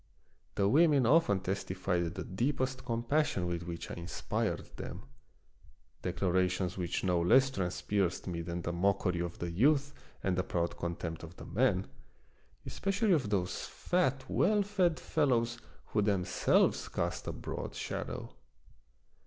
The 0.55 0.67
women 0.67 1.05
often 1.05 1.41
testified 1.41 2.15
the 2.15 2.23
deepest 2.23 2.83
compassion 2.85 3.45
with 3.45 3.67
which 3.67 3.91
I 3.91 3.93
inspired 3.93 4.75
them, 4.77 5.03
declarations 6.01 6.75
which 6.75 7.03
no 7.03 7.21
less 7.21 7.51
trans 7.51 7.83
pierced 7.83 8.25
me 8.25 8.41
than 8.41 8.63
the 8.63 8.73
mockery 8.73 9.19
of 9.19 9.37
the 9.37 9.51
youth 9.51 9.93
and 10.23 10.35
the 10.35 10.43
proud 10.43 10.75
contempt 10.75 11.21
of 11.21 11.35
the 11.37 11.45
men, 11.45 11.85
especially 12.65 13.11
of 13.13 13.25
of 13.25 13.25
Peter 13.25 13.35
SchlemihL 13.35 13.39
21 13.41 13.45
those 13.45 13.65
fat, 13.67 14.25
well 14.27 14.61
fed 14.63 14.99
fellows 14.99 15.59
who 15.85 16.01
themselves 16.01 16.87
cast 16.89 17.27
a 17.27 17.31
broad 17.31 17.75
shadow. 17.75 18.33